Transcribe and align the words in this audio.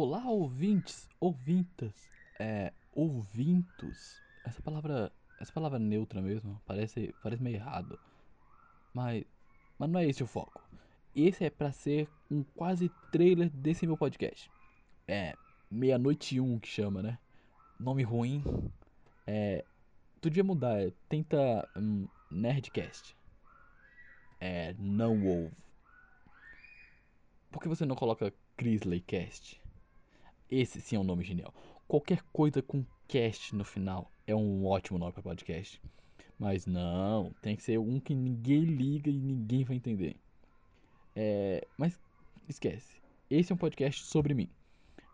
Olá, 0.00 0.24
ouvintes, 0.30 1.08
ouvintas, 1.18 1.92
é, 2.38 2.72
ouvintos. 2.94 4.22
Essa 4.44 4.62
palavra, 4.62 5.10
essa 5.40 5.52
palavra 5.52 5.76
neutra 5.76 6.22
mesmo, 6.22 6.56
parece, 6.64 7.12
parece 7.20 7.42
meio 7.42 7.56
errado. 7.56 7.98
Mas, 8.94 9.24
mas 9.76 9.90
não 9.90 9.98
é 9.98 10.06
esse 10.06 10.22
o 10.22 10.26
foco. 10.28 10.62
Esse 11.16 11.46
é 11.46 11.50
pra 11.50 11.72
ser 11.72 12.08
um 12.30 12.44
quase 12.54 12.88
trailer 13.10 13.50
desse 13.50 13.88
meu 13.88 13.96
podcast. 13.96 14.48
É, 15.08 15.34
meia-noite 15.68 16.38
um 16.38 16.60
que 16.60 16.68
chama, 16.68 17.02
né? 17.02 17.18
Nome 17.80 18.04
ruim. 18.04 18.40
É, 19.26 19.64
tu 20.20 20.30
devia 20.30 20.44
mudar, 20.44 20.80
é, 20.80 20.92
tenta 21.08 21.68
um, 21.76 22.06
Nerdcast. 22.30 23.16
É, 24.40 24.76
não 24.78 25.26
ouve. 25.26 25.56
Por 27.50 27.60
que 27.60 27.66
você 27.66 27.84
não 27.84 27.96
coloca 27.96 28.32
Cast? 29.04 29.60
Esse 30.50 30.80
sim 30.80 30.96
é 30.96 30.98
um 30.98 31.04
nome 31.04 31.24
genial. 31.24 31.52
Qualquer 31.86 32.22
coisa 32.32 32.62
com 32.62 32.84
cast 33.06 33.54
no 33.54 33.64
final 33.64 34.10
é 34.26 34.34
um 34.34 34.64
ótimo 34.66 34.98
nome 34.98 35.12
para 35.12 35.22
podcast. 35.22 35.80
Mas 36.38 36.66
não, 36.66 37.32
tem 37.42 37.56
que 37.56 37.62
ser 37.62 37.78
um 37.78 37.98
que 37.98 38.14
ninguém 38.14 38.62
liga 38.64 39.10
e 39.10 39.18
ninguém 39.18 39.64
vai 39.64 39.76
entender. 39.76 40.16
É, 41.16 41.66
mas 41.76 41.98
esquece. 42.48 43.00
Esse 43.28 43.52
é 43.52 43.54
um 43.54 43.58
podcast 43.58 44.04
sobre 44.04 44.34
mim. 44.34 44.48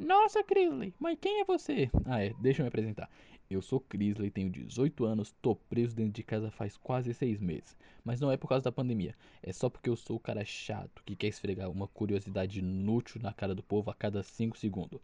Nossa, 0.00 0.42
Crisley, 0.42 0.94
mas 0.98 1.18
quem 1.20 1.40
é 1.40 1.44
você? 1.44 1.90
Ah, 2.06 2.24
é, 2.24 2.32
deixa 2.40 2.62
eu 2.62 2.64
me 2.64 2.68
apresentar. 2.68 3.10
Eu 3.50 3.60
sou 3.60 3.78
Crisley, 3.78 4.30
tenho 4.30 4.48
18 4.48 5.04
anos, 5.04 5.34
tô 5.42 5.54
preso 5.54 5.94
dentro 5.94 6.12
de 6.12 6.22
casa 6.22 6.50
faz 6.50 6.74
quase 6.78 7.12
6 7.12 7.38
meses. 7.38 7.76
Mas 8.02 8.18
não 8.18 8.32
é 8.32 8.36
por 8.38 8.48
causa 8.48 8.64
da 8.64 8.72
pandemia, 8.72 9.14
é 9.42 9.52
só 9.52 9.68
porque 9.68 9.90
eu 9.90 9.96
sou 9.96 10.16
o 10.16 10.20
cara 10.20 10.42
chato 10.42 11.02
que 11.04 11.14
quer 11.14 11.26
esfregar 11.26 11.70
uma 11.70 11.86
curiosidade 11.86 12.60
inútil 12.60 13.20
na 13.20 13.30
cara 13.30 13.54
do 13.54 13.62
povo 13.62 13.90
a 13.90 13.94
cada 13.94 14.22
5 14.22 14.56
segundos. 14.56 14.98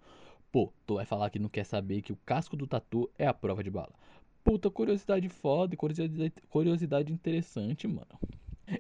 Pô, 0.50 0.72
tu 0.86 0.94
vai 0.94 1.04
falar 1.04 1.28
que 1.28 1.38
não 1.38 1.50
quer 1.50 1.64
saber 1.64 2.00
que 2.00 2.14
o 2.14 2.18
casco 2.24 2.56
do 2.56 2.66
tatu 2.66 3.10
é 3.18 3.26
a 3.26 3.34
prova 3.34 3.62
de 3.62 3.70
bala. 3.70 3.92
Puta, 4.42 4.70
curiosidade 4.70 5.28
foda 5.28 5.76
curiosidade, 5.76 6.32
curiosidade 6.48 7.12
interessante, 7.12 7.86
mano. 7.86 8.18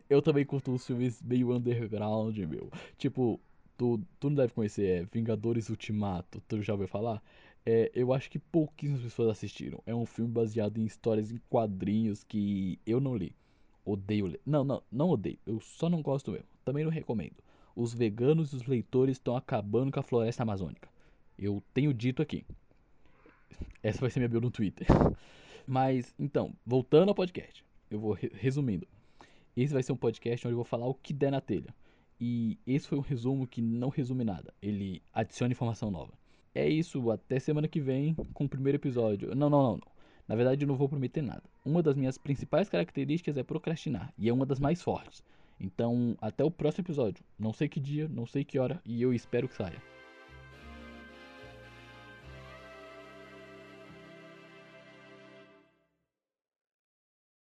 Eu 0.08 0.22
também 0.22 0.46
curto 0.46 0.72
os 0.72 0.86
filmes 0.86 1.22
meio 1.22 1.54
underground, 1.54 2.38
meu. 2.38 2.70
Tipo, 2.96 3.38
tu, 3.76 4.00
tu 4.18 4.30
não 4.30 4.36
deve 4.36 4.52
conhecer, 4.52 4.86
é 4.86 5.04
Vingadores 5.04 5.68
Ultimato, 5.68 6.42
tu 6.48 6.62
já 6.62 6.72
ouviu 6.72 6.88
falar? 6.88 7.22
É, 7.64 7.90
eu 7.94 8.12
acho 8.12 8.30
que 8.30 8.38
pouquíssimas 8.38 9.02
pessoas 9.02 9.30
assistiram. 9.30 9.82
É 9.84 9.94
um 9.94 10.06
filme 10.06 10.30
baseado 10.30 10.78
em 10.78 10.84
histórias 10.84 11.32
em 11.32 11.40
quadrinhos 11.50 12.22
que 12.22 12.78
eu 12.86 13.00
não 13.00 13.16
li. 13.16 13.34
Odeio 13.84 14.26
ler. 14.26 14.40
Não, 14.46 14.64
não, 14.64 14.82
não 14.90 15.10
odeio. 15.10 15.38
Eu 15.44 15.60
só 15.60 15.88
não 15.88 16.00
gosto 16.00 16.30
mesmo. 16.30 16.46
Também 16.64 16.84
não 16.84 16.90
recomendo. 16.90 17.36
Os 17.74 17.92
veganos 17.92 18.52
e 18.52 18.56
os 18.56 18.66
leitores 18.66 19.16
estão 19.16 19.36
acabando 19.36 19.90
com 19.92 19.98
a 19.98 20.02
floresta 20.02 20.44
amazônica. 20.44 20.88
Eu 21.36 21.62
tenho 21.74 21.92
dito 21.92 22.22
aqui. 22.22 22.44
Essa 23.82 24.00
vai 24.00 24.10
ser 24.10 24.20
minha 24.20 24.28
bio 24.28 24.40
no 24.40 24.50
Twitter. 24.50 24.86
Mas, 25.66 26.14
então, 26.18 26.54
voltando 26.64 27.08
ao 27.08 27.14
podcast. 27.14 27.64
Eu 27.90 27.98
vou 27.98 28.12
re 28.12 28.30
resumindo. 28.32 28.86
Esse 29.56 29.72
vai 29.72 29.82
ser 29.82 29.92
um 29.92 29.96
podcast 29.96 30.46
onde 30.46 30.52
eu 30.52 30.58
vou 30.58 30.64
falar 30.64 30.86
o 30.86 30.94
que 30.94 31.12
der 31.12 31.30
na 31.30 31.40
telha. 31.40 31.74
E 32.20 32.58
esse 32.66 32.88
foi 32.88 32.98
um 32.98 33.02
resumo 33.02 33.46
que 33.46 33.60
não 33.60 33.88
resume 33.88 34.24
nada. 34.24 34.52
Ele 34.62 35.02
adiciona 35.12 35.52
informação 35.52 35.90
nova. 35.90 36.12
É 36.54 36.66
isso, 36.68 37.10
até 37.10 37.38
semana 37.38 37.68
que 37.68 37.80
vem 37.80 38.14
com 38.32 38.44
o 38.44 38.48
primeiro 38.48 38.76
episódio. 38.76 39.34
Não, 39.34 39.50
não, 39.50 39.62
não, 39.62 39.72
não. 39.72 39.96
Na 40.26 40.34
verdade, 40.34 40.64
eu 40.64 40.68
não 40.68 40.76
vou 40.76 40.88
prometer 40.88 41.22
nada. 41.22 41.42
Uma 41.64 41.82
das 41.82 41.94
minhas 41.94 42.18
principais 42.18 42.68
características 42.68 43.36
é 43.36 43.42
procrastinar, 43.42 44.12
e 44.18 44.28
é 44.28 44.32
uma 44.32 44.46
das 44.46 44.58
mais 44.58 44.82
fortes. 44.82 45.22
Então, 45.60 46.16
até 46.20 46.42
o 46.42 46.50
próximo 46.50 46.84
episódio. 46.84 47.22
Não 47.38 47.52
sei 47.52 47.68
que 47.68 47.78
dia, 47.78 48.08
não 48.08 48.26
sei 48.26 48.44
que 48.44 48.58
hora, 48.58 48.80
e 48.84 49.00
eu 49.00 49.14
espero 49.14 49.48
que 49.48 49.54
saia. 49.54 49.95